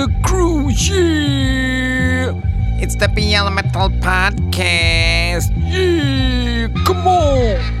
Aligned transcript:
the 0.00 0.08
crew, 0.22 0.70
yeah! 0.70 2.32
It's 2.80 2.94
the 2.96 3.06
BL 3.08 3.50
Metal 3.52 3.90
Podcast. 4.00 5.52
Yeah! 5.68 6.68
Come 6.86 7.06
on! 7.06 7.79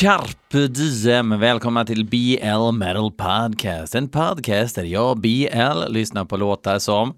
Carpe 0.00 0.68
diem, 0.68 1.40
välkomna 1.40 1.84
till 1.84 2.04
BL 2.04 2.72
Metal 2.72 3.12
Podcast. 3.12 3.94
En 3.94 4.08
podcast 4.08 4.74
där 4.74 4.84
jag, 4.84 5.20
BL, 5.20 5.88
lyssnar 5.88 6.24
på 6.24 6.36
låtar 6.36 6.78
som 6.78 7.14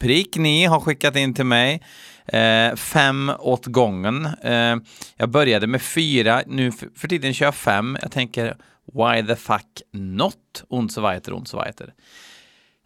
prick 0.00 0.36
ni 0.36 0.64
har 0.64 0.80
skickat 0.80 1.16
in 1.16 1.34
till 1.34 1.44
mig. 1.44 1.82
Eh, 2.26 2.74
fem 2.74 3.32
åt 3.38 3.66
gången. 3.66 4.28
Eh, 4.42 4.76
jag 5.16 5.30
började 5.30 5.66
med 5.66 5.82
fyra, 5.82 6.42
nu 6.46 6.72
för 6.72 7.08
tiden 7.08 7.34
kör 7.34 7.46
jag 7.46 7.54
fem. 7.54 7.98
Jag 8.02 8.12
tänker, 8.12 8.56
why 8.92 9.26
the 9.26 9.36
fuck 9.36 9.82
not? 9.92 10.64
Und 10.68 10.92
so 10.92 11.00
weiter, 11.00 11.32
und 11.32 11.48
so 11.48 11.64
weiter. 11.64 11.94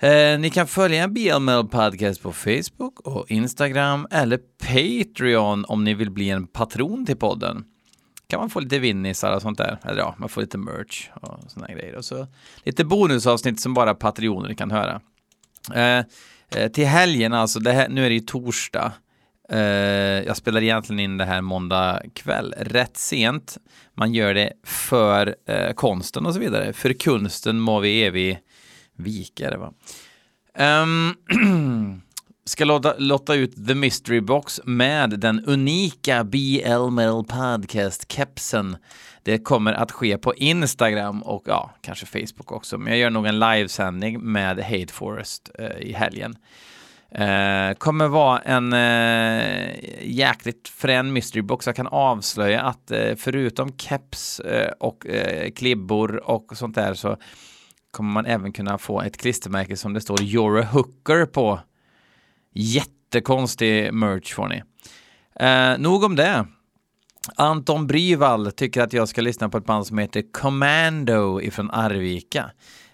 Eh, 0.00 0.39
ni 0.39 0.50
kan 0.50 0.67
följa 0.67 1.09
BL 1.09 1.39
Metal 1.39 1.69
Podcast 1.69 2.23
på 2.23 2.33
Facebook 2.33 3.00
och 3.00 3.31
Instagram 3.31 4.06
eller 4.11 4.39
Patreon 4.59 5.65
om 5.65 5.84
ni 5.84 5.95
vill 5.95 6.11
bli 6.11 6.31
en 6.31 6.47
patron 6.47 7.06
till 7.06 7.17
podden 7.17 7.65
kan 8.29 8.41
man 8.41 8.51
få 8.51 8.61
lite 8.61 8.79
vinnisar 8.79 9.33
och 9.37 9.43
sånt 9.43 9.59
där. 9.59 9.79
Eller 9.85 9.99
ja, 9.99 10.15
man 10.19 10.29
får 10.29 10.41
lite 10.41 10.59
merch 10.59 11.09
och 11.15 11.51
såna 11.51 11.67
grejer. 11.67 11.95
Och 11.95 12.05
så 12.05 12.27
lite 12.65 12.85
bonusavsnitt 12.85 13.61
som 13.61 13.75
bara 13.75 13.95
patrioner 13.95 14.55
kan 14.55 14.71
höra. 14.71 15.01
Eh, 15.75 16.05
eh, 16.49 16.71
till 16.73 16.87
helgen 16.87 17.33
alltså, 17.33 17.61
det 17.61 17.73
här, 17.73 17.89
nu 17.89 18.05
är 18.05 18.09
det 18.09 18.15
ju 18.15 18.21
torsdag. 18.21 18.93
Eh, 19.49 19.59
jag 20.27 20.37
spelar 20.37 20.63
egentligen 20.63 21.01
in 21.01 21.17
det 21.17 21.25
här 21.25 21.41
måndag 21.41 22.03
kväll, 22.15 22.55
rätt 22.59 22.97
sent. 22.97 23.59
Man 23.95 24.15
gör 24.15 24.35
det 24.35 24.53
för 24.65 25.37
eh, 25.47 25.73
konsten 25.73 26.27
och 26.27 26.35
så 26.35 26.41
vidare. 26.41 26.73
För 26.73 26.93
kunsten 26.93 27.61
må 27.61 27.81
vi 27.81 28.05
evig 28.05 28.39
vika 28.97 29.51
det 29.51 29.57
va. 29.57 29.73
Um, 30.59 31.15
ska 32.47 32.65
lotta, 32.65 32.95
lotta 32.99 33.35
ut 33.35 33.67
The 33.67 33.75
Mystery 33.75 34.21
Box 34.21 34.61
med 34.65 35.11
den 35.11 35.45
unika 35.45 36.25
BL 36.25 36.91
Metal 36.91 37.25
Podcast-kepsen. 37.25 38.77
Det 39.23 39.39
kommer 39.39 39.73
att 39.73 39.93
ske 39.93 40.19
på 40.19 40.35
Instagram 40.35 41.23
och 41.23 41.43
ja, 41.47 41.71
kanske 41.81 42.07
Facebook 42.07 42.53
också. 42.53 42.79
Men 42.79 42.93
jag 42.93 42.99
gör 42.99 43.11
nog 43.11 43.27
en 43.27 43.39
livesändning 43.39 44.21
med 44.21 44.59
Hate 44.61 44.93
Forest 44.93 45.51
eh, 45.59 45.79
i 45.81 45.93
helgen. 45.93 46.37
Eh, 47.11 47.75
kommer 47.79 48.09
vara 48.09 48.39
en 48.39 48.73
eh, 48.73 49.75
jäkligt 50.03 50.69
frän 50.69 51.13
mystery 51.13 51.43
box. 51.43 51.67
Jag 51.67 51.77
kan 51.77 51.87
avslöja 51.87 52.63
att 52.63 52.91
eh, 52.91 53.15
förutom 53.17 53.79
keps 53.79 54.41
eh, 54.41 54.73
och 54.81 55.07
eh, 55.07 55.51
klibbor 55.51 56.31
och 56.31 56.57
sånt 56.57 56.75
där 56.75 56.95
så 56.95 57.17
kommer 57.91 58.13
man 58.13 58.27
även 58.27 58.53
kunna 58.53 58.79
få 58.79 59.03
ett 59.03 59.17
klistermärke 59.17 59.77
som 59.77 59.93
det 59.93 60.01
står 60.01 60.17
You're 60.17 60.63
a 60.63 60.69
hooker 60.73 61.27
på. 61.27 61.61
Jättekonstig 62.56 63.93
merch 63.93 64.34
får 64.34 64.49
ni. 64.49 64.62
Eh, 65.41 65.78
nog 65.78 66.05
om 66.05 66.17
det. 66.17 66.47
Anton 67.37 67.87
Bryvall 67.87 68.53
tycker 68.53 68.83
att 68.83 68.93
jag 68.93 69.09
ska 69.09 69.21
lyssna 69.21 69.49
på 69.49 69.59
ett 69.59 69.67
band 69.67 69.87
som 69.87 69.99
heter 69.99 70.25
Commando 70.33 71.41
ifrån 71.41 71.71
Arvika. 71.71 72.50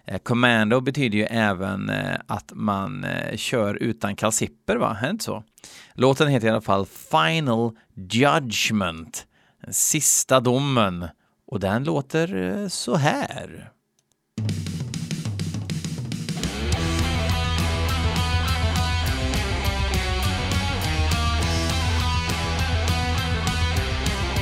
Eh, 0.07 0.19
Commando 0.19 0.81
betyder 0.81 1.19
ju 1.19 1.25
även 1.25 1.91
eh, 1.91 2.17
att 2.27 2.53
man 2.55 3.05
eh, 3.05 3.37
kör 3.37 3.75
utan 3.75 4.17
kalsipper, 4.17 4.77
va? 4.77 4.97
Är 5.01 5.05
det 5.05 5.11
inte 5.11 5.25
så? 5.25 5.45
Låten 5.95 6.29
heter 6.29 6.47
i 6.47 6.51
alla 6.51 6.61
fall 6.61 6.87
Final 6.87 7.71
Judgment, 7.95 9.27
den 9.65 9.73
sista 9.73 10.41
domen. 10.41 11.09
Och 11.47 11.61
den 11.61 11.85
låter 11.85 12.61
eh, 12.63 12.69
så 12.69 12.97
här. 12.97 13.73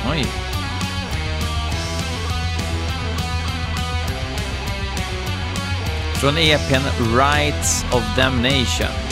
Oj. 0.09 0.25
Från 6.15 6.39
EPn 6.39 7.17
Rights 7.17 7.85
of 7.93 8.03
Damnation. 8.17 9.10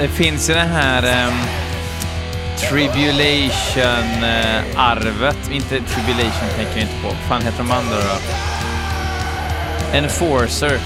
Det 0.00 0.08
finns 0.08 0.50
ju 0.50 0.54
det 0.54 0.60
här 0.60 1.02
ehm, 1.02 1.28
um, 1.28 1.34
Tribulation-arvet. 2.56 5.48
Eh, 5.48 5.56
inte 5.56 5.80
Tribulation 5.80 6.48
tänker 6.56 6.72
jag 6.72 6.80
inte 6.80 6.94
på. 7.02 7.08
Vad 7.08 7.16
fan 7.16 7.42
heter 7.42 7.58
de 7.58 7.70
andra 7.70 7.96
då? 7.96 8.18
Enforcer. 9.92 10.80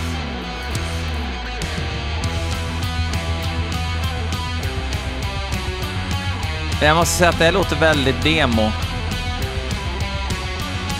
Jag 6.83 6.97
måste 6.97 7.19
säga 7.19 7.31
att 7.31 7.39
det 7.39 7.45
här 7.45 7.53
låter 7.53 7.77
väldigt 7.77 8.23
demo. 8.23 8.73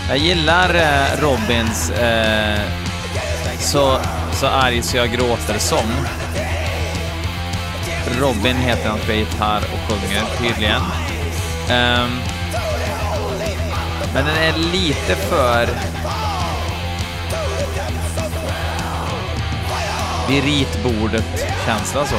Jag 0.09 0.19
gillar 0.19 0.75
eh, 0.75 1.07
Robins 1.21 1.91
eh, 1.91 2.61
så, 3.59 4.01
så 4.33 4.47
arg 4.47 4.83
så 4.83 4.97
jag 4.97 5.13
gråter-sång. 5.13 6.24
Robin 8.11 8.57
heter 8.57 8.89
han, 8.89 8.99
spelar 8.99 9.19
gitarr 9.19 9.63
och 9.73 9.91
sjunger 9.91 10.25
tydligen. 10.39 10.83
Um, 11.71 12.21
men 14.15 14.25
den 14.25 14.37
är 14.37 14.59
lite 14.73 15.17
för... 15.17 15.69
Vid 20.29 20.45
ritbordet-känsla 20.45 22.07
så. 22.07 22.17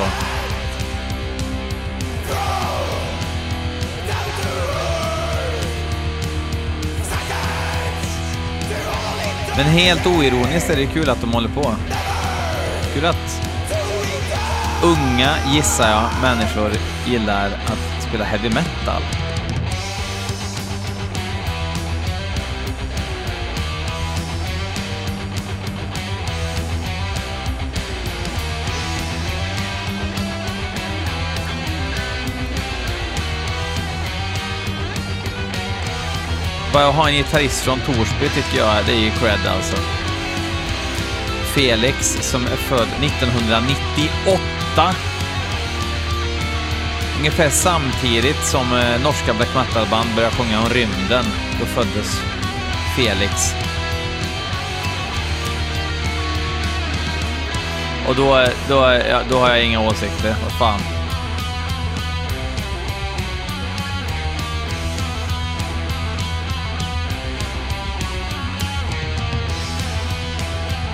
Men 9.57 9.65
helt 9.65 10.07
oironiskt 10.07 10.69
är 10.69 10.75
det 10.75 10.85
kul 10.85 11.09
att 11.09 11.21
de 11.21 11.33
håller 11.33 11.49
på. 11.49 11.75
Kul 12.93 13.05
att 13.05 13.44
unga, 14.85 15.35
gissar 15.53 15.89
jag, 15.89 16.09
människor 16.21 16.71
gillar 17.05 17.45
att 17.45 18.03
spela 18.03 18.23
heavy 18.23 18.49
metal. 18.49 19.01
Bara 36.73 36.87
att 36.87 36.95
ha 36.95 37.09
en 37.09 37.15
gitarrist 37.15 37.61
från 37.61 37.79
Torsby 37.79 38.29
tycker 38.29 38.57
jag, 38.57 38.85
det 38.85 38.91
är 38.91 38.99
ju 38.99 39.11
cred 39.11 39.47
alltså. 39.47 39.77
Felix 41.55 42.17
som 42.21 42.41
är 42.41 42.55
född 42.55 42.87
1998. 43.01 44.54
Ungefär 47.17 47.49
samtidigt 47.49 48.45
som 48.45 48.73
eh, 48.73 49.03
norska 49.03 49.33
black 49.33 49.55
metal-band 49.55 50.15
började 50.15 50.35
sjunga 50.35 50.59
om 50.59 50.69
rymden, 50.69 51.25
då 51.59 51.65
föddes 51.65 52.21
Felix. 52.95 53.53
Och 58.07 58.15
då, 58.15 58.37
eh, 58.37 58.49
då, 58.69 58.89
eh, 58.89 59.19
då 59.29 59.37
har 59.37 59.49
jag 59.49 59.65
inga 59.65 59.79
åsikter. 59.79 60.35
Vad 60.43 60.51
fan. 60.51 60.79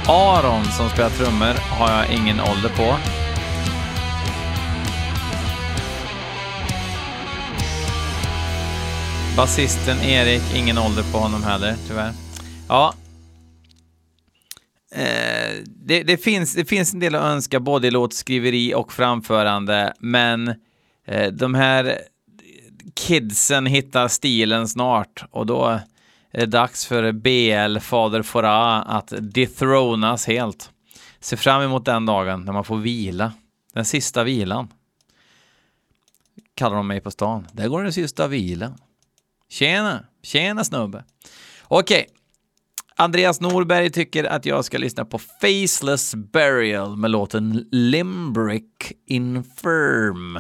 Aron 0.07 0.65
som 0.65 0.89
spelar 0.89 1.09
trummor 1.09 1.53
har 1.69 1.91
jag 1.91 2.13
ingen 2.13 2.41
ålder 2.41 2.69
på. 2.69 3.20
Basisten 9.37 10.01
Erik, 10.01 10.41
ingen 10.55 10.77
ålder 10.77 11.03
på 11.11 11.17
honom 11.17 11.43
heller, 11.43 11.75
tyvärr. 11.87 12.13
Ja. 12.67 12.93
Eh, 14.91 15.63
det, 15.65 16.03
det, 16.03 16.17
finns, 16.17 16.55
det 16.55 16.65
finns 16.65 16.93
en 16.93 16.99
del 16.99 17.15
att 17.15 17.23
önska 17.23 17.59
både 17.59 17.87
i 17.87 17.91
låtskriveri 17.91 18.73
och 18.75 18.93
framförande, 18.93 19.93
men 19.99 20.47
eh, 21.05 21.31
de 21.31 21.55
här 21.55 22.01
kidsen 22.93 23.65
hittar 23.65 24.07
stilen 24.07 24.67
snart 24.67 25.23
och 25.31 25.45
då 25.45 25.65
är 26.31 26.39
det 26.39 26.45
dags 26.45 26.85
för 26.85 27.11
BL 27.11 27.79
Fader 27.79 28.21
Fora 28.21 28.81
att 28.81 29.13
dethronas 29.19 30.27
helt. 30.27 30.69
Se 31.19 31.37
fram 31.37 31.61
emot 31.61 31.85
den 31.85 32.05
dagen 32.05 32.45
när 32.45 32.53
man 32.53 32.63
får 32.63 32.77
vila. 32.77 33.33
Den 33.73 33.85
sista 33.85 34.23
vilan. 34.23 34.67
Kallar 36.55 36.75
de 36.75 36.87
mig 36.87 37.01
på 37.01 37.11
stan. 37.11 37.47
Där 37.51 37.67
går 37.67 37.83
den 37.83 37.93
sista 37.93 38.27
vilan. 38.27 38.77
Tjena, 39.51 40.05
tjena 40.23 40.63
snubbe. 40.63 41.03
Okej. 41.63 42.07
Andreas 42.95 43.41
Norberg 43.41 43.89
tycker 43.89 44.23
att 44.23 44.45
jag 44.45 44.65
ska 44.65 44.77
lyssna 44.77 45.05
på 45.05 45.19
Faceless 45.19 46.15
Burial 46.15 46.97
med 46.97 47.11
låten 47.11 47.67
Limbrick 47.71 48.91
Infirm. 49.05 50.39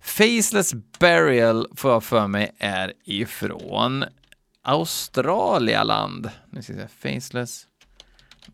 Faceless 0.00 0.74
Burial 0.98 1.66
får 1.76 1.90
jag 1.90 2.04
för 2.04 2.26
mig 2.26 2.50
är 2.58 2.92
ifrån 3.04 4.04
Australialand. 4.62 6.30
Nu 6.50 6.62
ska 6.62 6.72
jag 6.72 6.90
säga 6.90 7.14
Faceless 7.14 7.66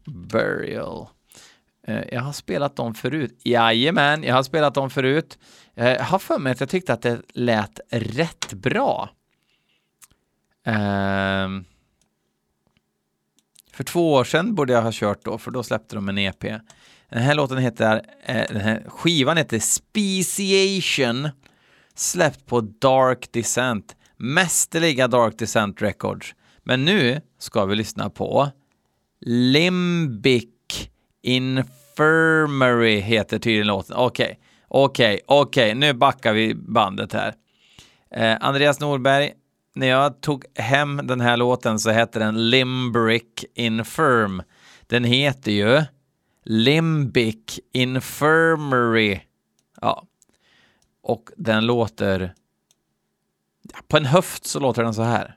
Burial. 0.05 1.07
Eh, 1.87 2.05
jag 2.13 2.21
har 2.21 2.33
spelat 2.33 2.77
dem 2.77 2.95
förut. 2.95 3.41
Jajamän, 3.45 4.23
jag 4.23 4.35
har 4.35 4.43
spelat 4.43 4.75
dem 4.75 4.91
förut. 4.91 5.39
Eh, 5.75 5.89
jag 5.89 6.05
har 6.05 6.19
för 6.19 6.39
mig 6.39 6.53
att 6.53 6.61
jag 6.61 6.69
tyckte 6.69 6.93
att 6.93 7.03
det 7.03 7.21
lät 7.33 7.81
rätt 7.91 8.53
bra. 8.53 9.11
Eh, 10.67 11.49
för 13.73 13.85
två 13.85 14.13
år 14.13 14.25
sedan 14.25 14.55
borde 14.55 14.73
jag 14.73 14.83
ha 14.83 14.91
kört 14.93 15.25
då, 15.25 15.39
för 15.39 15.51
då 15.51 15.63
släppte 15.63 15.95
de 15.95 16.09
en 16.09 16.19
EP. 16.19 16.45
Den 17.11 17.23
här 17.23 17.35
låten 17.35 17.59
heter, 17.59 18.03
eh, 18.25 18.45
den 18.49 18.61
här 18.61 18.85
skivan 18.89 19.37
heter 19.37 19.59
Speciation, 19.59 21.29
släppt 21.95 22.47
på 22.47 22.61
Dark 22.61 23.33
Descent. 23.33 23.97
Mästerliga 24.17 25.09
Dark 25.09 25.39
Descent 25.39 25.83
Records. 25.83 26.35
Men 26.65 26.85
nu 26.85 27.21
ska 27.39 27.65
vi 27.65 27.75
lyssna 27.75 28.11
på 28.11 28.51
Limbic 29.21 30.49
Infirmary 31.23 33.01
heter 33.01 33.39
tydligen 33.39 33.67
låten. 33.67 33.97
Okej, 33.97 34.39
okej, 34.69 35.21
okej, 35.27 35.75
nu 35.75 35.93
backar 35.93 36.33
vi 36.33 36.55
bandet 36.55 37.13
här. 37.13 37.35
Eh, 38.15 38.37
Andreas 38.41 38.81
Norberg, 38.81 39.33
när 39.75 39.87
jag 39.87 40.21
tog 40.21 40.45
hem 40.55 41.01
den 41.05 41.21
här 41.21 41.37
låten 41.37 41.79
så 41.79 41.91
hette 41.91 42.19
den 42.19 42.51
Limbrick 42.51 43.45
Infirm. 43.55 44.43
Den 44.87 45.05
heter 45.05 45.53
ju 45.53 45.83
Limbic 46.45 47.61
Infirmary. 47.73 49.21
Ja. 49.81 50.07
Och 51.03 51.31
den 51.37 51.67
låter... 51.67 52.35
På 53.89 53.97
en 53.97 54.07
höft 54.07 54.47
så 54.47 54.61
låter 54.61 54.85
den 54.85 54.95
så 54.95 55.03
här. 55.03 55.37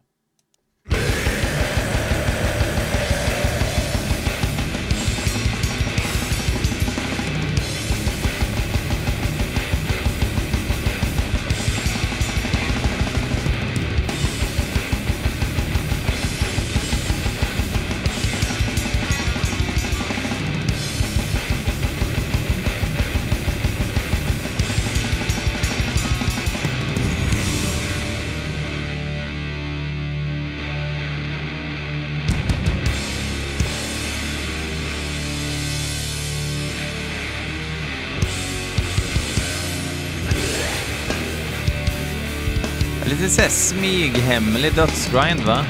Såhär 43.43 43.49
smyghemlig 43.49 44.73
dödsgrind 44.73 45.39
va? 45.39 45.65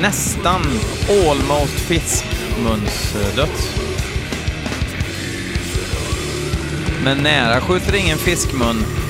Nästan 0.00 0.62
almost 1.08 1.80
fisk 1.80 2.41
fiskmunsdöds. 2.52 3.76
Men 7.04 7.18
nära 7.18 7.60
skjuter 7.60 7.94
ingen 7.94 8.18
fiskmun. 8.18 9.01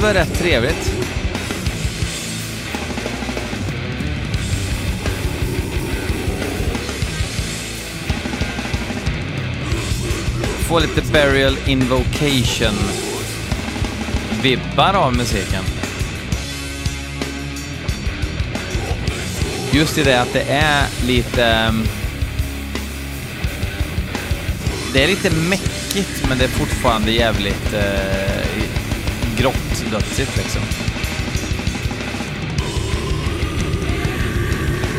Det 0.00 0.06
låter 0.06 0.20
väl 0.20 0.26
rätt 0.26 0.38
trevligt. 0.38 0.92
Få 10.68 10.78
lite 10.78 11.02
Burial 11.12 11.56
Invocation 11.66 12.74
vibbar 14.42 14.94
av 14.94 15.16
musiken. 15.16 15.64
Just 19.72 19.98
i 19.98 20.02
det 20.02 20.20
att 20.20 20.32
det 20.32 20.44
är 20.48 20.86
lite... 21.06 21.44
Ehm, 21.44 21.84
det 24.92 25.04
är 25.04 25.08
lite 25.08 25.30
mäckigt, 25.30 26.28
men 26.28 26.38
det 26.38 26.44
är 26.44 26.48
fortfarande 26.48 27.10
jävligt 27.10 27.74
eh, 27.74 28.39
grått 29.90 30.04
dödsigt 30.04 30.36
liksom. 30.36 30.62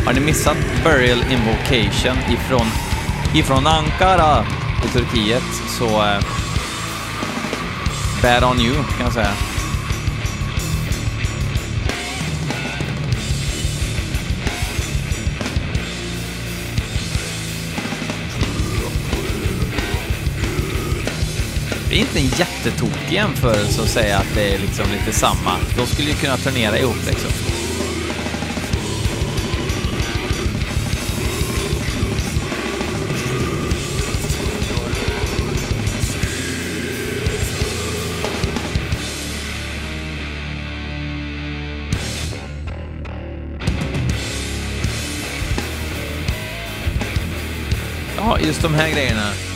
Har 0.05 0.13
ni 0.13 0.19
missat 0.19 0.57
Burial 0.83 1.19
Invocation 1.31 2.17
ifrån, 2.29 2.67
ifrån 3.35 3.67
Ankara 3.67 4.45
i 4.85 4.87
Turkiet 4.87 5.43
så 5.79 5.85
eh, 5.85 6.19
bad 8.21 8.43
on 8.43 8.59
you 8.59 8.73
kan 8.73 9.05
jag 9.05 9.13
säga. 9.13 9.50
Det 21.91 21.97
är 21.97 21.99
inte 21.99 22.19
en 22.19 22.25
jättetokig 22.25 23.13
jämförelse 23.13 23.81
att 23.81 23.89
säga 23.89 24.17
att 24.17 24.35
det 24.35 24.53
är 24.53 24.59
liksom 24.59 24.85
lite 24.91 25.19
samma. 25.19 25.57
De 25.77 25.87
skulle 25.87 26.09
ju 26.09 26.15
kunna 26.15 26.37
turnera 26.37 26.79
ihop 26.79 26.95
liksom. 27.07 27.31
Ja, 48.17 48.39
just 48.39 48.61
de 48.61 48.73
här 48.73 48.89
grejerna. 48.89 49.50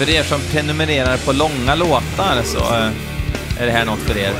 För 0.00 0.10
er 0.10 0.22
som 0.22 0.40
prenumererar 0.40 1.16
på 1.16 1.32
långa 1.32 1.74
låtar 1.74 2.42
så 2.44 2.58
eh, 2.58 2.90
är 3.58 3.66
det 3.66 3.72
här 3.72 3.84
något 3.84 3.98
för 3.98 4.18
er. 4.18 4.32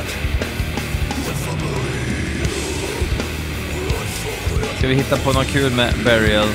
Ska 4.78 4.88
vi 4.88 4.94
hitta 4.94 5.16
på 5.16 5.32
något 5.32 5.46
kul 5.46 5.72
med 5.72 5.94
Burial? 6.04 6.48
Uh, 6.48 6.54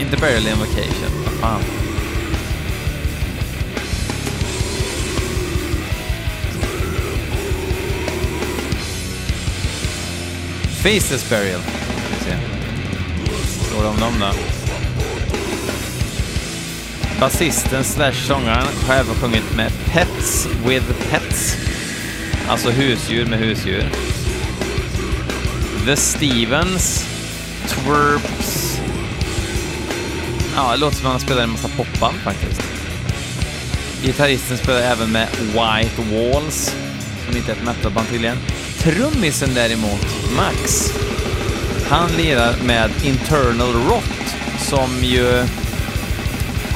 inte 0.00 0.16
Burial 0.16 0.46
Invocation, 0.46 1.24
vad 1.24 1.32
fan. 1.32 1.60
Faces 10.82 11.28
Burial. 11.30 11.60
Ska 11.60 11.70
vi 12.18 12.24
se. 12.24 12.36
Står 13.68 13.82
det 13.82 13.88
om 13.88 14.00
dem 14.00 14.14
då? 14.20 14.55
Basisten 17.20 17.84
slash 17.84 18.26
sångaren 18.26 18.66
har 18.86 18.94
även 18.94 19.14
sjungit 19.14 19.56
med 19.56 19.72
Pets 19.84 20.48
with 20.66 20.86
Pets. 21.10 21.56
Alltså 22.48 22.70
husdjur 22.70 23.26
med 23.26 23.38
husdjur. 23.38 23.90
The 25.86 25.96
Stevens, 25.96 27.06
Twerps. 27.68 28.80
Ja, 30.56 30.70
det 30.72 30.76
låter 30.76 30.96
som 30.96 31.06
att 31.06 31.12
han 31.12 31.20
spelar 31.20 31.42
en 31.42 31.50
massa 31.50 31.68
popband 31.68 32.16
faktiskt. 32.16 32.62
Gitarristen 34.02 34.58
spelar 34.58 34.80
även 34.80 35.12
med 35.12 35.28
White 35.40 36.02
Walls, 36.12 36.74
som 37.26 37.36
inte 37.36 37.52
är 37.52 37.56
ett 37.56 37.64
metalband 37.64 38.08
tydligen. 38.08 38.38
Trummisen 38.78 39.54
däremot, 39.54 40.06
Max, 40.36 40.92
han 41.88 42.10
lirar 42.16 42.54
med 42.64 42.90
Internal 43.04 43.72
Rot, 43.72 44.36
som 44.58 44.90
ju 45.02 45.44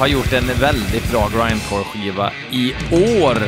har 0.01 0.07
gjort 0.07 0.33
en 0.33 0.47
väldigt 0.59 1.11
bra 1.11 1.29
grindcore-skiva 1.29 2.31
i 2.51 2.73
år 2.91 3.43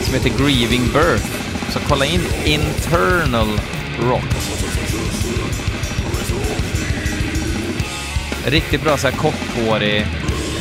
som 0.00 0.14
heter 0.14 0.30
Grieving 0.38 0.82
Birth. 0.92 1.26
Så 1.70 1.78
kolla 1.88 2.04
in 2.04 2.20
Internal 2.44 3.48
Rock. 4.00 4.24
Riktigt 8.46 8.82
bra 8.82 8.96
så 8.96 9.08
här 9.08 9.16
korthårig 9.16 10.06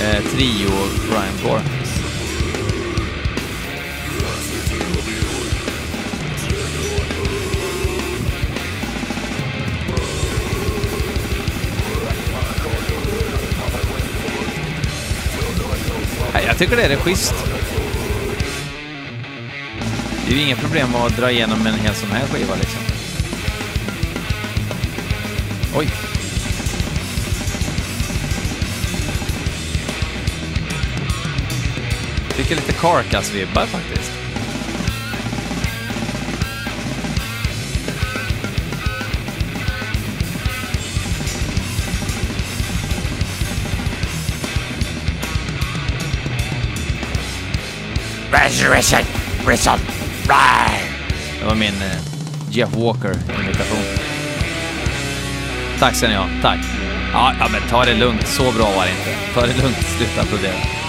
eh, 0.01 0.23
trio 0.35 0.71
grindcore. 1.09 1.82
Jag 16.53 16.59
tycker 16.59 16.77
det 16.77 16.83
är 16.83 16.97
schysst. 16.97 17.33
Det 20.25 20.33
är 20.33 20.37
ju 20.37 20.41
inga 20.41 20.55
problem 20.55 20.95
att 20.95 21.17
dra 21.17 21.31
igenom 21.31 21.67
en 21.67 21.73
hel 21.73 21.95
sån 21.95 22.11
här 22.11 22.27
skiva 22.27 22.55
liksom. 22.55 22.81
Oj. 25.75 25.87
Fick 32.29 32.49
lite 32.49 32.71
Carcass-vibbar 32.71 33.65
faktiskt. 33.65 34.22
Resurrection! 48.63 49.05
Resurrection! 49.45 49.79
Det 51.39 51.45
var 51.45 51.55
min 51.55 51.81
eh, 51.81 51.99
Jeff 52.49 52.75
Walker-imitation. 52.75 53.83
Tack 55.79 55.95
ska 55.95 56.07
ni 56.07 56.13
ha. 56.15 56.27
Tack. 56.41 56.59
Ja, 57.13 57.33
ja, 57.39 57.47
men 57.51 57.61
ta 57.69 57.85
det 57.85 57.93
lugnt. 57.93 58.27
Så 58.27 58.43
bra 58.51 58.71
var 58.71 58.85
det 58.85 58.91
inte. 58.91 59.33
Ta 59.33 59.41
det 59.41 59.63
lugnt. 59.63 59.77
Sluta 59.97 60.21
applådera. 60.21 60.82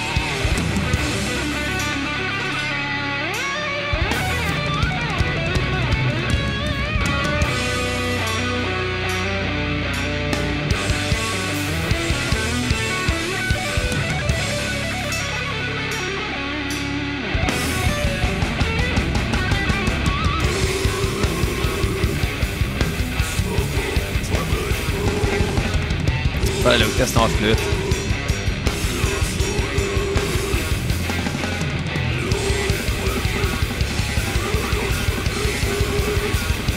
Snart 27.14 27.30
slut. 27.30 27.58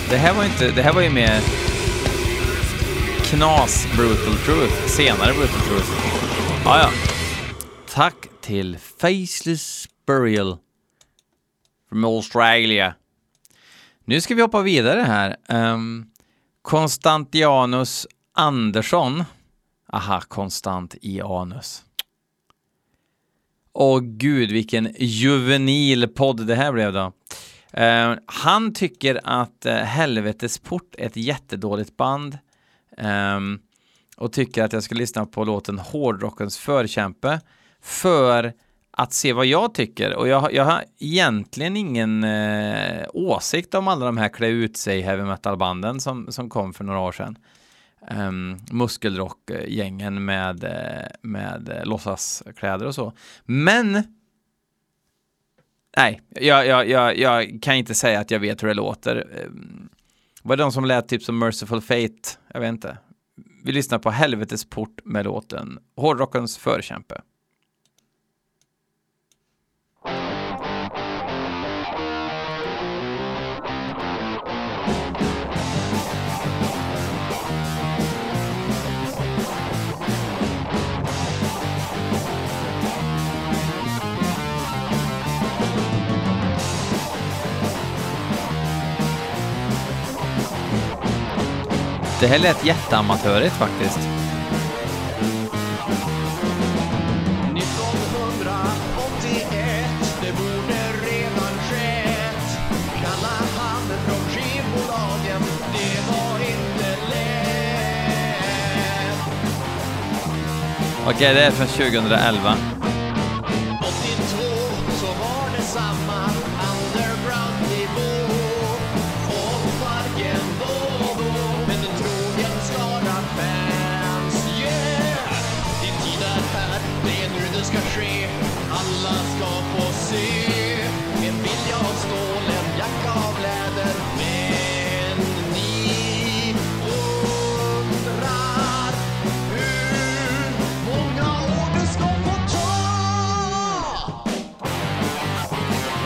Det 0.09 0.17
här 0.17 0.33
var 0.33 0.43
ju 0.43 0.49
inte, 0.49 0.71
det 0.71 0.81
här 0.81 0.93
var 0.93 1.01
ju 1.01 1.09
mer 1.09 1.41
knas 3.23 3.87
Brutal 3.95 4.35
Truth, 4.45 4.87
senare 4.87 5.33
Brutal 5.33 5.61
Truth. 5.61 5.91
Ah, 6.65 6.79
ja. 6.79 6.89
Tack 7.89 8.15
till 8.41 8.77
Faceless 8.77 9.85
Burial 10.07 10.57
from 11.89 12.05
Australia. 12.05 12.93
Nu 14.05 14.21
ska 14.21 14.35
vi 14.35 14.41
hoppa 14.41 14.61
vidare 14.61 15.01
här. 15.01 15.35
Um, 15.73 16.05
Konstantianus 16.61 18.07
Andersson. 18.33 19.23
Aha, 19.93 20.21
konstant 20.27 20.95
i 21.01 21.21
anus. 21.21 21.83
Åh 23.73 23.99
gud, 24.01 24.51
vilken 24.51 24.95
juvenil 24.99 26.07
podd 26.07 26.47
det 26.47 26.55
här 26.55 26.71
blev 26.71 26.93
då. 26.93 27.11
Eh, 27.71 28.13
han 28.25 28.73
tycker 28.73 29.21
att 29.23 29.65
eh, 29.65 29.73
uh, 29.73 29.79
Helvetesport 29.79 30.95
är 30.97 31.05
ett 31.05 31.17
jättedåligt 31.17 31.97
band. 31.97 32.37
Ehm, 32.97 33.59
och 34.17 34.33
tycker 34.33 34.63
att 34.63 34.73
jag 34.73 34.83
ska 34.83 34.95
lyssna 34.95 35.25
på 35.25 35.43
låten 35.43 35.79
Hårdrockens 35.79 36.57
förkämpe 36.57 37.39
för 37.81 38.53
att 38.91 39.13
se 39.13 39.33
vad 39.33 39.45
jag 39.45 39.73
tycker. 39.73 40.15
Och 40.15 40.27
jag, 40.27 40.53
jag 40.53 40.65
har 40.65 40.83
egentligen 40.99 41.77
ingen 41.77 42.23
eh, 42.23 43.05
åsikt 43.13 43.75
om 43.75 43.87
alla 43.87 44.05
de 44.05 44.17
här 44.17 44.29
klä 44.29 44.47
ut 44.47 44.77
sig 44.77 45.01
heavy 45.01 45.23
metal-banden 45.23 45.99
som, 45.99 46.31
som 46.31 46.49
kom 46.49 46.73
för 46.73 46.83
några 46.83 46.99
år 46.99 47.11
sedan. 47.11 47.37
Um, 48.11 48.57
muskelrockgängen 48.71 50.25
med, 50.25 50.63
eh, 50.63 51.07
med 51.21 51.69
eh, 51.69 51.85
låtsaskläder 51.85 52.85
och 52.85 52.95
så. 52.95 53.13
Men 53.45 54.03
nej, 55.97 56.21
jag, 56.29 56.67
jag, 56.67 56.89
jag, 56.89 57.17
jag 57.17 57.59
kan 57.61 57.75
inte 57.75 57.95
säga 57.95 58.19
att 58.19 58.31
jag 58.31 58.39
vet 58.39 58.63
hur 58.63 58.67
det 58.67 58.73
låter. 58.73 59.43
Um, 59.45 59.89
var 60.43 60.57
det 60.57 60.63
de 60.63 60.71
som 60.71 60.85
lät 60.85 61.07
typ 61.07 61.23
som 61.23 61.39
Merciful 61.39 61.81
Fate? 61.81 62.29
Jag 62.53 62.59
vet 62.59 62.69
inte. 62.69 62.97
Vi 63.63 63.71
lyssnar 63.71 63.99
på 63.99 64.09
Helvetes 64.09 64.69
port 64.69 65.01
med 65.05 65.25
låten 65.25 65.79
Hårdrockens 65.95 66.57
förkämpe. 66.57 67.21
Det 92.27 92.31
här 92.31 92.39
lät 92.39 92.65
jätteamatörigt 92.65 93.53
faktiskt. 93.53 93.99
Okej, 111.07 111.33
det 111.33 111.43
är 111.43 111.51
från 111.51 111.67
2011. 111.67 112.76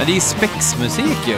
Men 0.01 0.07
det 0.07 0.13
är 0.13 0.15
ju 0.15 0.21
spexmusik 0.21 1.27
ju. 1.27 1.37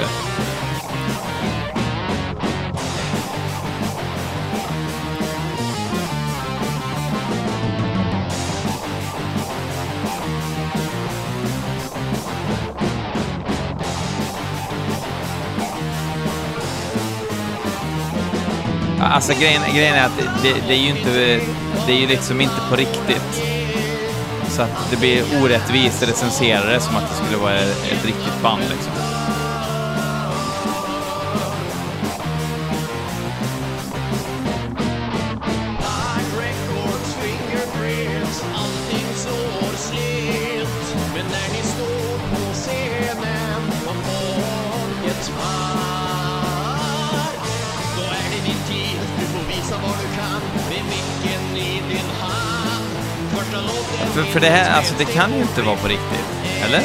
Alltså 19.01 19.34
grejen, 19.34 19.62
grejen 19.75 19.96
är 19.96 20.05
att 20.05 20.17
det, 20.43 20.53
det 20.67 20.74
är 20.74 20.77
ju 20.77 20.89
inte, 20.89 21.39
det 21.88 21.93
är 21.93 22.00
ju 22.00 22.08
liksom 22.08 22.41
inte 22.41 22.62
på 22.70 22.75
riktigt. 22.75 23.52
Så 24.55 24.62
att 24.62 24.89
det 24.91 24.98
blir 24.98 25.24
orättvist 25.43 26.03
recenserare 26.03 26.79
som 26.79 26.95
att 26.95 27.10
det 27.10 27.25
skulle 27.25 27.38
vara 27.38 27.55
ett, 27.55 27.91
ett 27.91 28.05
riktigt 28.05 28.41
band 28.43 28.62
liksom. 28.62 29.02
För, 54.13 54.24
för 54.24 54.39
det 54.39 54.48
här, 54.48 54.77
alltså 54.77 54.94
det 54.98 55.05
kan 55.05 55.33
ju 55.33 55.42
inte 55.42 55.61
vara 55.61 55.75
på 55.75 55.87
riktigt. 55.87 56.25
Eller? 56.66 56.81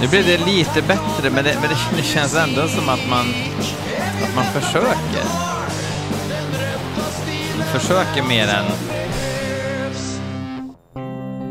Nu 0.00 0.08
blev 0.08 0.26
det 0.26 0.46
lite 0.46 0.82
bättre, 0.82 1.30
men 1.30 1.44
det, 1.44 1.58
men 1.60 1.70
det 1.96 2.02
känns 2.02 2.36
ändå 2.36 2.68
som 2.68 2.88
att 2.88 3.08
man, 3.08 3.26
att 4.22 4.34
man 4.34 4.44
försöker. 4.44 5.24
Försöker 7.72 8.22
mer 8.28 8.48
än... 8.48 8.64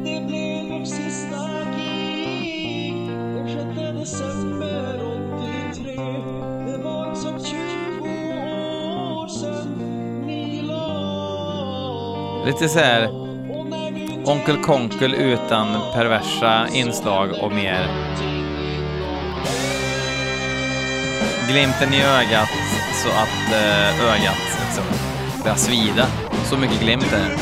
Det 0.04 0.28
blev 0.28 0.86
sista 0.86 1.38
gig 1.78 3.10
den 3.76 4.06
6 4.06 4.18
december 4.18 5.00
Det 6.66 6.78
var 6.84 7.16
som 7.16 7.46
20 7.46 7.58
år 8.34 9.28
sedan 9.28 9.78
Lite 12.46 12.70
så 12.70 12.80
här 12.80 13.28
Onkel 14.28 14.58
Konkel 14.58 15.14
utan 15.14 15.68
perversa 15.94 16.68
inslag 16.74 17.30
och 17.42 17.52
mer 17.52 17.88
glimten 21.48 21.94
i 21.94 22.02
ögat 22.04 22.50
så 23.04 23.10
att 23.10 23.54
eh, 23.54 24.06
ögat 24.06 24.60
liksom 24.66 24.84
börjar 25.44 25.56
svida. 25.56 26.08
Så 26.46 26.58
mycket 26.58 26.80
glimt 26.80 27.14
är 27.14 27.18
det. 27.18 27.34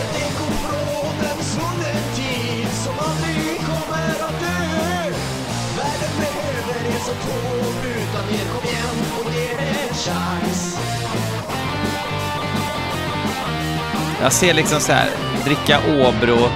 Ett 0.00 0.16
eko 0.16 0.44
från 0.44 1.26
en 1.30 1.44
svunnen 1.44 2.14
tid 2.14 2.68
som 2.84 2.94
aldrig 2.98 3.51
så 7.04 7.12
er 7.12 8.02
utan 8.02 8.24
er 8.38 8.46
kom 8.52 8.64
igen 8.64 8.98
och 9.18 9.32
ge 9.34 9.48
det 9.58 9.68
en 9.82 9.94
chans 9.94 10.78
Jag 14.22 14.32
ser 14.32 14.54
liksom 14.54 14.80
så 14.80 14.92
här, 14.92 15.10
dricka 15.44 15.78
Åbro 15.88 16.48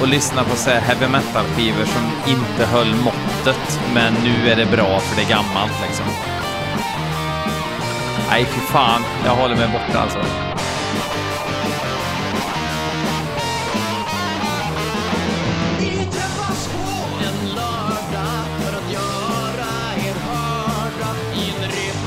och 0.00 0.08
lyssna 0.08 0.44
på 0.44 0.56
så 0.56 0.70
här 0.70 0.80
heavy 0.80 1.06
metal-skivor 1.06 1.84
som 1.84 2.32
inte 2.32 2.66
höll 2.66 2.94
måttet, 2.94 3.80
men 3.94 4.14
nu 4.14 4.50
är 4.50 4.56
det 4.56 4.66
bra 4.66 5.00
för 5.00 5.16
det 5.16 5.22
är 5.22 5.28
gammalt 5.28 5.72
liksom. 5.86 6.06
Nej, 8.30 8.44
fy 8.44 8.60
fan. 8.60 9.02
Jag 9.24 9.34
håller 9.34 9.56
mig 9.56 9.68
borta 9.68 10.00
alltså. 10.00 10.47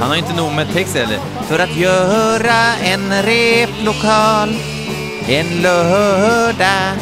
Han 0.02 0.10
har 0.10 0.18
inte 0.18 0.36
nog 0.36 0.54
med 0.54 0.74
text 0.74 0.98
heller. 0.98 1.20
För 1.48 1.60
att 1.60 1.76
göra 1.76 2.76
en 2.84 3.24
replokal 3.24 4.50
en 5.28 5.62
lördag. 5.62 6.98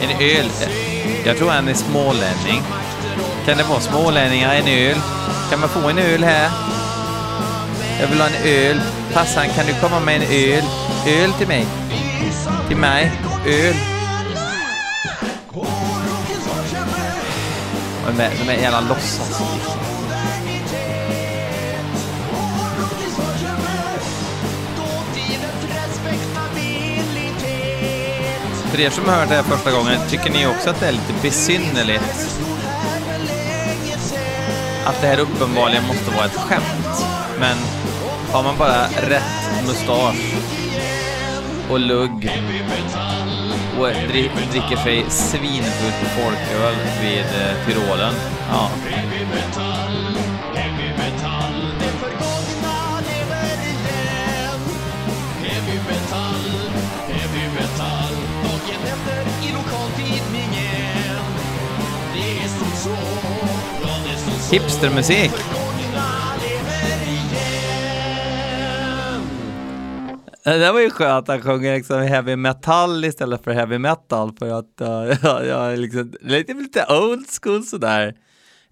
En 0.00 0.10
öl. 0.20 0.50
Jag 1.24 1.36
tror 1.36 1.50
han 1.50 1.68
är 1.68 1.74
smålänning. 1.74 2.62
Kan 3.50 3.58
det 3.58 3.64
vara 3.64 3.80
smålänningar 3.80 4.54
en 4.54 4.68
öl? 4.68 4.96
Kan 5.50 5.60
man 5.60 5.68
få 5.68 5.88
en 5.88 5.98
öl 5.98 6.24
här? 6.24 6.50
Jag 8.00 8.08
vill 8.08 8.20
ha 8.20 8.26
en 8.26 8.44
öl. 8.44 8.80
Passan, 9.12 9.48
kan 9.48 9.66
du 9.66 9.74
komma 9.80 10.00
med 10.00 10.16
en 10.16 10.22
öl? 10.22 10.64
Öl 11.06 11.32
till 11.32 11.48
mig. 11.48 11.66
Till 12.68 12.76
mig. 12.76 13.12
Öl. 13.46 13.74
De 18.06 18.22
är, 18.22 18.30
de 18.44 18.52
är 18.52 18.62
jävla 18.62 18.80
låtsas. 18.80 19.42
För 28.70 28.80
er 28.80 28.90
som 28.90 29.04
har 29.04 29.16
hört 29.16 29.28
det 29.28 29.34
här 29.34 29.42
första 29.42 29.70
gången, 29.70 30.00
tycker 30.08 30.30
ni 30.30 30.46
också 30.46 30.70
att 30.70 30.80
det 30.80 30.86
är 30.86 30.92
lite 30.92 31.12
besynnerligt? 31.22 32.49
Att 34.84 35.00
det 35.00 35.06
här 35.06 35.18
uppenbarligen 35.20 35.86
måste 35.86 36.10
vara 36.10 36.24
ett 36.24 36.36
skämt. 36.36 37.04
Men 37.40 37.56
har 38.32 38.42
man 38.42 38.58
bara 38.58 38.84
rätt 38.84 39.66
mustasch 39.66 40.34
och 41.70 41.80
lugg 41.80 42.30
och 43.78 43.86
dricker 44.52 44.76
sig 44.76 45.04
svinfullt 45.08 46.00
på 46.00 46.06
folköl 46.20 46.74
vid 47.02 47.18
eh, 47.18 47.66
Tyrolen, 47.66 48.14
ja. 48.50 48.69
Hipstermusik. 64.52 65.30
Eh, 70.44 70.52
det 70.52 70.58
där 70.58 70.72
var 70.72 70.80
ju 70.80 70.90
skönt 70.90 71.28
att 71.28 71.28
han 71.28 71.42
sjunger 71.42 71.76
liksom 71.76 72.02
heavy 72.02 72.36
metal 72.36 73.04
istället 73.04 73.44
för 73.44 73.52
heavy 73.52 73.78
metal 73.78 74.32
för 74.38 74.58
att 74.58 74.80
uh, 74.80 75.18
jag, 75.22 75.46
jag 75.46 75.72
är 75.72 75.76
liksom, 75.76 76.14
lite, 76.20 76.54
lite 76.54 76.86
old 76.88 77.26
school 77.42 77.64
sådär. 77.64 78.14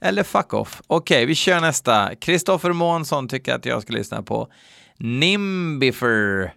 Eller 0.01 0.23
fuck 0.23 0.55
off. 0.55 0.83
Okej, 0.87 1.27
vi 1.27 1.35
kör 1.35 1.61
nästa. 1.61 2.15
Kristoffer 2.15 2.73
Månsson 2.73 3.29
tycker 3.29 3.55
att 3.55 3.67
jag 3.67 3.83
ska 3.83 3.93
lyssna 3.93 4.23
på 4.23 4.53
Nimbifer. 4.97 6.55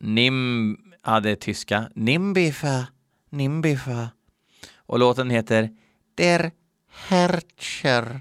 Nim... 0.00 0.76
Ja, 1.06 1.20
det 1.20 1.30
är 1.30 1.36
tyska. 1.36 1.90
Nimbifer. 1.94 2.84
Nimbifer. 3.30 4.08
Och 4.86 4.98
låten 4.98 5.30
heter 5.30 5.70
Der 6.14 6.50
Hercher. 6.90 8.20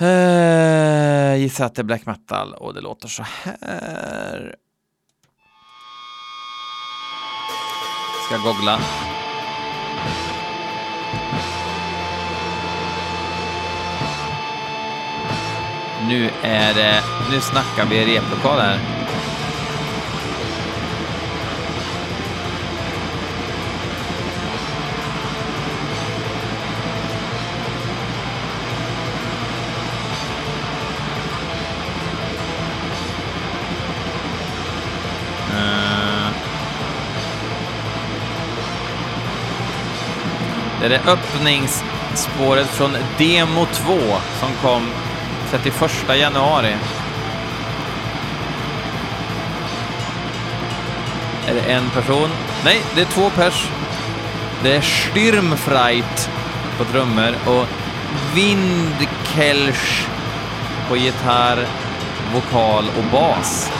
Uh, 0.00 1.36
gissa 1.36 1.64
att 1.64 1.74
det 1.74 1.82
är 1.82 1.84
black 1.84 2.06
metal 2.06 2.54
och 2.54 2.74
det 2.74 2.80
låter 2.80 3.08
så 3.08 3.22
här. 3.22 4.56
Ska 8.26 8.36
googla. 8.38 8.80
Nu 16.08 16.30
är 16.42 16.74
det, 16.74 17.02
nu 17.30 17.40
snackar 17.40 17.86
vi 17.90 18.16
replokal 18.16 18.60
här. 18.60 19.01
Det 40.82 40.86
är 40.86 40.90
det 40.90 41.10
öppningsspåret 41.10 42.66
från 42.66 42.96
Demo 43.18 43.66
2 43.72 43.98
som 44.40 44.48
kom 44.62 44.90
31 45.50 46.18
januari. 46.18 46.76
Är 51.48 51.54
det 51.54 51.72
en 51.72 51.90
person? 51.90 52.28
Nej, 52.64 52.82
det 52.94 53.00
är 53.00 53.04
två 53.04 53.30
pers. 53.30 53.68
Det 54.62 54.76
är 54.76 54.80
Stürmfreit 54.80 56.30
på 56.78 56.84
trummor 56.84 57.34
och 57.46 57.66
Windkelsch 58.34 60.06
på 60.88 60.96
gitarr, 60.96 61.66
vokal 62.34 62.84
och 62.98 63.04
bas. 63.12 63.72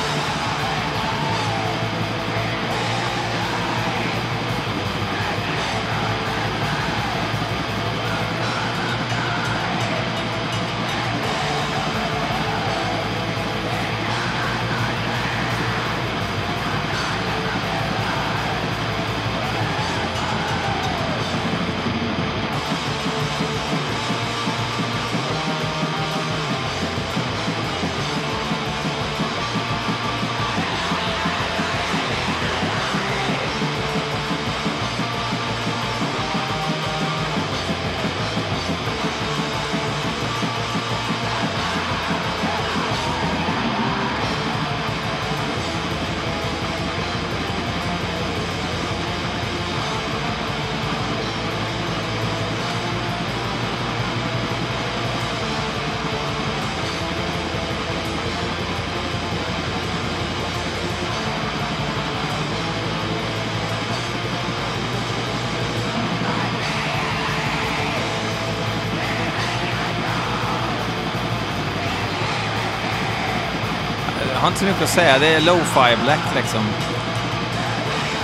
Har 74.42 74.48
inte 74.48 74.60
så 74.60 74.66
mycket 74.66 74.82
att 74.82 74.88
säga. 74.88 75.18
Det 75.18 75.34
är 75.34 75.40
low-fi 75.40 75.96
black 76.04 76.34
liksom. 76.34 76.64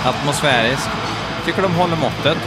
Atmosfärisk. 0.05 0.89
Tycker 1.45 1.61
de 1.61 1.75
håller 1.75 1.95
måttet. 1.95 2.37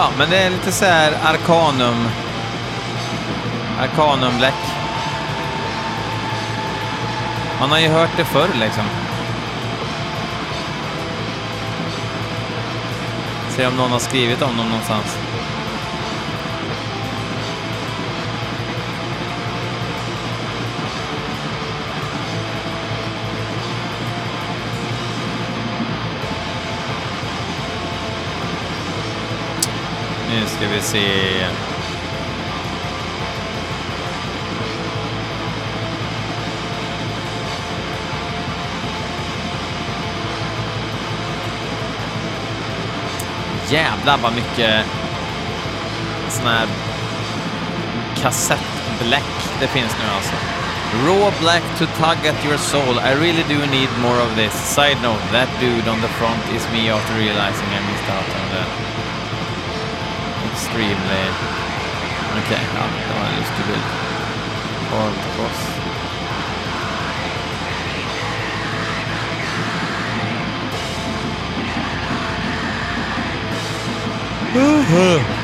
Ja, 0.00 0.10
men 0.18 0.30
det 0.30 0.36
är 0.36 0.50
lite 0.50 0.72
så 0.72 0.84
här 0.84 1.12
Arcanum. 1.22 2.08
Arcanum 3.80 4.38
Black. 4.38 4.54
Man 7.60 7.70
har 7.70 7.78
ju 7.78 7.88
hört 7.88 8.10
det 8.16 8.24
förr 8.24 8.48
liksom. 8.60 8.84
Se 13.48 13.66
om 13.66 13.76
någon 13.76 13.90
har 13.90 13.98
skrivit 13.98 14.42
om 14.42 14.56
dem 14.56 14.66
någonstans. 14.68 15.27
Vi 30.74 30.80
se. 30.80 31.46
Jävlar 43.70 44.18
vad 44.18 44.32
mycket 44.32 44.84
sån 46.28 46.46
här 46.46 46.66
kassettbläck 48.22 49.22
det 49.60 49.66
finns 49.66 49.96
nu 50.02 50.14
alltså. 50.14 50.34
Raw 51.06 51.32
black 51.40 51.62
to 51.78 51.86
tug 51.86 52.26
at 52.26 52.44
your 52.44 52.58
soul. 52.58 52.98
I 52.98 53.14
really 53.14 53.42
do 53.42 53.66
need 53.66 53.88
more 54.02 54.20
of 54.22 54.34
this. 54.36 54.52
Side 54.74 55.02
note, 55.02 55.20
that 55.32 55.48
dude 55.60 55.90
on 55.90 56.00
the 56.00 56.08
front 56.08 56.42
is 56.56 56.66
me 56.72 56.90
after 56.90 57.14
realizing 57.14 57.68
I 57.68 57.80
missed 57.90 58.08
out 58.10 58.28
on 58.40 58.97
the 60.58 60.64
extremely... 60.64 61.24
Okej, 62.30 62.42
okay, 62.42 62.64
ja, 62.74 62.84
det 63.08 63.14
var 63.20 63.26
en 63.26 63.36
lustig 63.38 63.64
bild. 63.66 63.82
Carl 64.90 65.12
Cross. 65.36 65.78
Det 74.54 75.37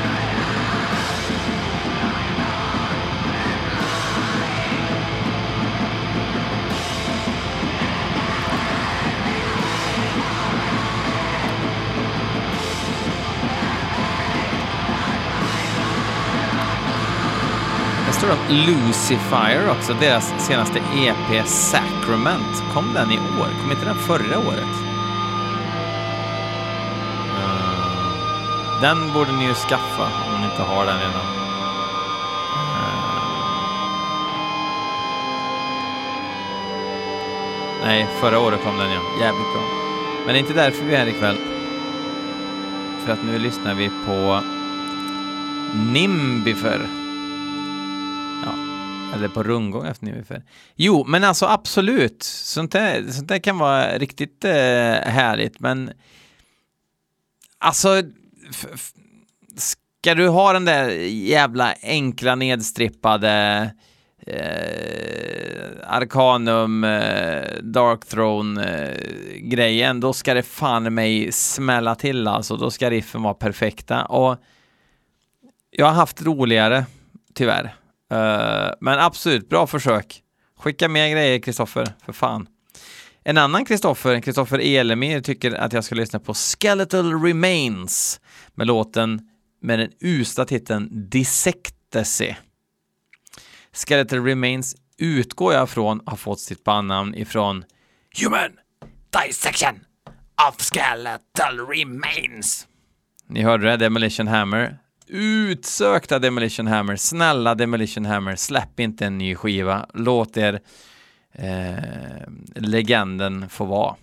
Lucifer 18.49 19.69
också, 19.69 19.93
deras 19.93 20.47
senaste 20.47 20.79
EP 20.79 21.47
Sacrament. 21.47 22.63
Kom 22.73 22.93
den 22.93 23.11
i 23.11 23.17
år? 23.17 23.47
Kom 23.61 23.71
inte 23.71 23.85
den 23.85 23.95
förra 23.95 24.39
året? 24.39 24.75
Eh, 27.39 28.81
den 28.81 29.13
borde 29.13 29.31
ni 29.31 29.45
ju 29.45 29.53
skaffa 29.53 30.03
om 30.03 30.41
ni 30.41 30.45
inte 30.45 30.61
har 30.61 30.85
den 30.85 30.97
redan. 30.97 31.15
Eh. 31.15 31.45
Nej, 37.83 38.07
förra 38.21 38.39
året 38.39 38.63
kom 38.63 38.77
den 38.77 38.91
ja. 38.91 39.01
Jävligt 39.21 39.53
bra. 39.53 39.63
Men 40.25 40.33
det 40.33 40.39
är 40.39 40.41
inte 40.41 40.53
därför 40.53 40.85
vi 40.85 40.93
är 40.93 40.99
här 40.99 41.07
ikväll. 41.07 41.37
För 43.05 43.13
att 43.13 43.23
nu 43.23 43.39
lyssnar 43.39 43.73
vi 43.73 43.89
på 44.05 44.41
Nimbifer. 45.73 47.04
Eller 49.15 49.27
på 49.27 49.43
rundgång 49.43 49.87
efter 49.87 50.05
Nimbifer. 50.05 50.43
Jo, 50.75 51.05
men 51.07 51.23
alltså 51.23 51.45
absolut. 51.45 52.23
Sånt 52.23 52.71
där, 52.71 53.11
sånt 53.11 53.27
där 53.27 53.39
kan 53.39 53.57
vara 53.57 53.97
riktigt 53.97 54.45
eh, 54.45 54.51
härligt, 54.51 55.59
men 55.59 55.91
alltså 57.57 58.01
ska 59.57 60.15
du 60.15 60.27
ha 60.27 60.53
den 60.53 60.65
där 60.65 60.89
jävla 61.07 61.73
enkla 61.81 62.35
nedstrippade 62.35 63.71
eh, 64.27 65.69
Arcanum, 65.87 66.83
eh, 66.83 67.61
Dark 67.61 68.05
Throne 68.05 68.65
eh, 68.65 69.37
grejen, 69.37 69.99
då 69.99 70.13
ska 70.13 70.33
det 70.33 70.43
fan 70.43 70.87
i 70.87 70.89
mig 70.89 71.31
smälla 71.31 71.95
till 71.95 72.27
alltså. 72.27 72.57
Då 72.57 72.71
ska 72.71 72.89
riffen 72.89 73.23
vara 73.23 73.33
perfekta. 73.33 74.05
Och 74.05 74.37
jag 75.71 75.85
har 75.85 75.93
haft 75.93 76.21
roligare, 76.21 76.85
tyvärr. 77.33 77.75
Eh, 78.11 78.69
men 78.81 78.99
absolut, 78.99 79.49
bra 79.49 79.67
försök. 79.67 80.21
Skicka 80.57 80.89
mer 80.89 81.09
grejer, 81.09 81.39
Kristoffer, 81.39 81.87
för 82.05 82.13
fan. 82.13 82.47
En 83.23 83.37
annan 83.37 83.65
Kristoffer, 83.65 84.21
Kristoffer 84.21 84.59
Elemir, 84.59 85.21
tycker 85.21 85.51
att 85.51 85.73
jag 85.73 85.83
ska 85.83 85.95
lyssna 85.95 86.19
på 86.19 86.33
Skeletal 86.33 87.23
Remains 87.23 88.21
med 88.53 88.67
låten 88.67 89.21
med 89.61 89.79
den 89.79 89.91
usla 89.99 90.45
titeln 90.45 91.09
Dissectese. 91.09 92.35
Skeletal 93.73 94.25
Remains 94.25 94.75
utgår 94.97 95.53
jag 95.53 95.69
från 95.69 96.01
har 96.05 96.17
fått 96.17 96.39
sitt 96.39 96.63
bandnamn 96.63 97.15
ifrån 97.15 97.63
Human 98.21 98.51
dissection 99.23 99.79
of 100.49 100.61
skeletal 100.61 101.67
remains. 101.67 102.67
Ni 103.29 103.41
hörde 103.41 103.69
det, 103.69 103.77
Demolition 103.77 104.27
Hammer. 104.27 104.77
Utsökta 105.07 106.19
Demolition 106.19 106.67
Hammer. 106.67 106.95
Snälla 106.95 107.55
Demolition 107.55 108.05
Hammer, 108.05 108.35
släpp 108.35 108.79
inte 108.79 109.05
en 109.05 109.17
ny 109.17 109.35
skiva. 109.35 109.85
Låt 109.93 110.37
er 110.37 110.59
eh, 111.31 111.75
legenden 112.55 113.49
få 113.49 113.65
vara. 113.65 113.95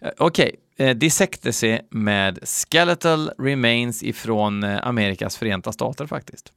Eh, 0.00 0.10
Okej, 0.18 0.56
eh, 0.78 0.96
Dissectacy 0.96 1.78
med 1.90 2.38
Skeletal 2.42 3.30
Remains 3.38 4.02
ifrån 4.02 4.62
eh, 4.62 4.86
Amerikas 4.86 5.36
förenta 5.36 5.72
stater 5.72 6.06
faktiskt. 6.06 6.52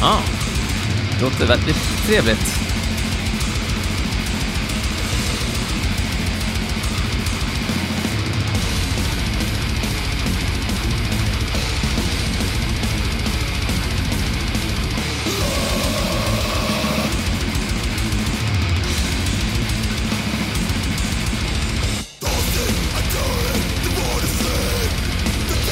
Ja, 0.00 0.08
ah, 0.08 0.22
låter 1.22 1.46
väldigt 1.46 2.06
trevligt. 2.06 2.71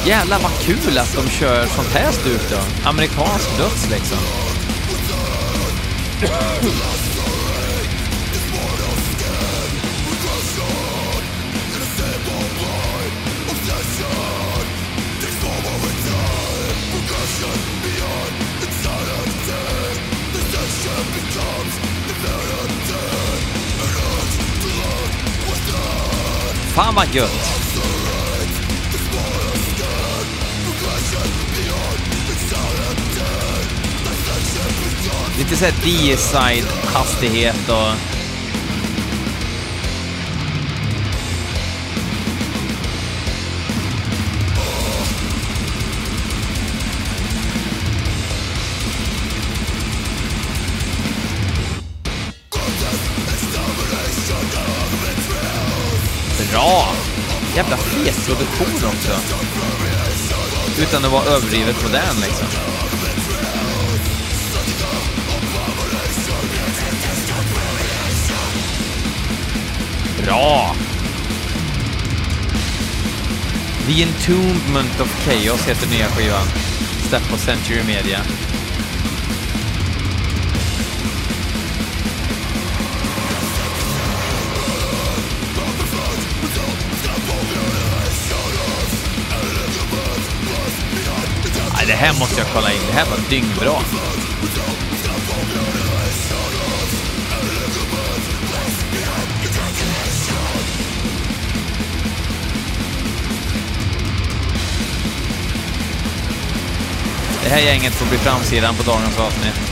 Jävlar 0.05 0.39
vad 0.39 0.51
kul 0.51 0.97
att 0.97 1.15
de 1.15 1.29
kör 1.29 1.65
sånt 1.65 1.93
här 1.93 2.11
stuk 2.11 2.41
då. 2.49 2.89
Amerikansk 2.89 3.57
döds 3.57 3.89
liksom. 3.89 4.17
Fan 26.75 26.95
vad 26.95 27.15
gött! 27.15 27.60
Lite 35.41 35.55
såhär 35.55 35.73
D-side 35.83 36.65
hastighet 36.85 37.69
och... 37.69 37.95
Bra! 56.51 56.93
Jävla 57.55 57.77
fet 57.77 58.25
produktion 58.25 58.67
också. 58.75 59.11
Utan 60.81 61.05
att 61.05 61.11
vara 61.11 61.25
överdrivet 61.25 61.83
modern 61.83 62.15
liksom. 62.21 62.47
Bra! 70.25 70.75
The 73.87 74.03
Entombment 74.03 74.99
of 74.99 75.25
Chaos 75.25 75.67
heter 75.67 75.87
nya 75.87 76.07
skivan. 76.07 76.47
Släppt 77.09 77.29
på 77.29 77.37
Century 77.37 77.83
Media. 77.83 78.19
Nej, 91.73 91.87
det 91.87 91.93
här 91.93 92.19
måste 92.19 92.41
jag 92.41 92.47
kolla 92.53 92.71
in. 92.73 92.79
Det 92.87 92.93
här 92.93 93.05
var 93.05 93.29
dyngbra. 93.29 94.20
Här 107.51 107.59
gänget 107.59 107.93
får 107.93 108.05
bli 108.05 108.17
framsidan 108.17 108.75
på 108.75 108.83
dagens 108.83 109.19
avsnitt. 109.19 109.71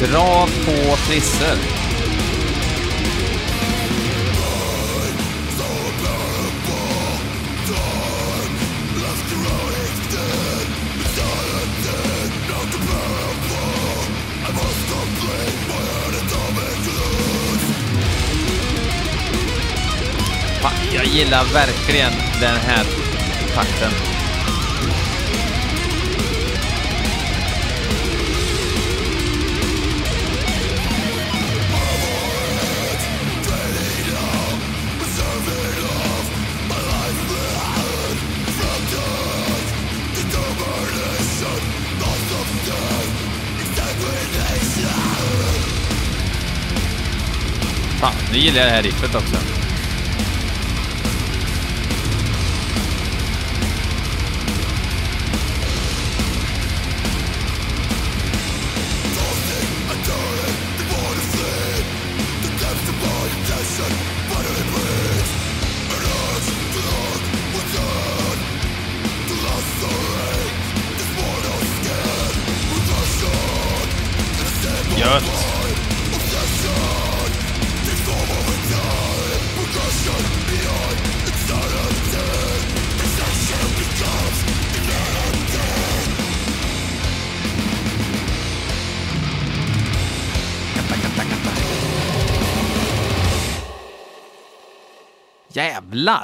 Dra 0.00 0.46
på 0.64 0.96
trissor. 0.96 1.77
Gillar 21.18 21.44
verkligen 21.44 22.12
den 22.40 22.56
här 22.56 22.84
takten. 23.54 23.90
Fan, 48.00 48.12
nu 48.32 48.38
gillar 48.38 48.58
jag 48.58 48.66
det 48.66 48.70
här 48.70 48.82
riffet 48.82 49.14
också. 49.14 49.57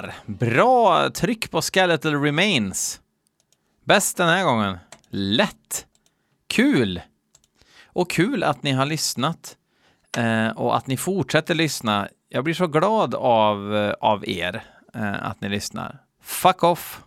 Där! 0.03 0.15
Bra 0.27 1.11
tryck 1.11 1.51
på 1.51 1.63
Skeletal 1.63 2.23
Remains. 2.23 3.01
Bäst 3.85 4.17
den 4.17 4.29
här 4.29 4.45
gången. 4.45 4.79
Lätt. 5.09 5.87
Kul! 6.47 7.01
Och 7.87 8.11
kul 8.11 8.43
att 8.43 8.63
ni 8.63 8.73
har 8.73 8.87
lyssnat 8.87 9.57
eh, 10.17 10.49
och 10.49 10.77
att 10.77 10.87
ni 10.87 10.97
fortsätter 10.97 11.55
lyssna. 11.55 12.09
Jag 12.29 12.45
blir 12.45 12.55
så 12.55 12.67
glad 12.67 13.15
av, 13.15 13.77
eh, 13.77 13.93
av 14.01 14.29
er, 14.29 14.65
eh, 14.95 15.27
att 15.27 15.41
ni 15.41 15.49
lyssnar. 15.49 15.99
Fuck 16.23 16.63
off! 16.63 17.04